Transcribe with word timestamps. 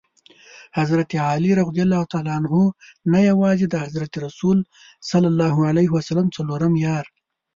حضرت 0.77 1.09
علي 1.31 1.51
رض 1.59 1.69
نه 3.11 3.19
یوازي 3.29 3.65
د 3.69 3.75
حضرت 3.85 4.13
رسول 4.25 4.57
ص 5.09 5.11
څلورم 6.37 6.73
یار. 6.85 7.05